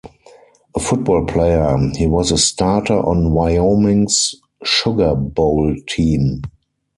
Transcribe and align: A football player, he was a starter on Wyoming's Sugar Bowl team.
A 0.75 0.79
football 0.79 1.27
player, 1.27 1.77
he 1.95 2.07
was 2.07 2.31
a 2.31 2.37
starter 2.39 2.97
on 3.01 3.33
Wyoming's 3.33 4.33
Sugar 4.63 5.13
Bowl 5.13 5.75
team. 5.87 6.41